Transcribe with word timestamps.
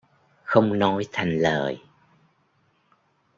Không 0.43 0.79
nói 0.79 1.05
thành 1.11 1.37
lời 1.39 1.79